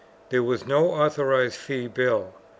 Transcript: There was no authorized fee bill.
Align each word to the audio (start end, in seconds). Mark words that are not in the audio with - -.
There 0.29 0.41
was 0.41 0.65
no 0.65 0.93
authorized 0.93 1.53
fee 1.53 1.85
bill. 1.85 2.33